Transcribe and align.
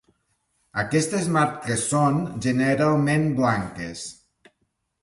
Aquestes 0.83 1.27
marques 1.35 1.85
són, 1.91 2.17
generalment, 2.47 3.31
blanques. 3.43 4.07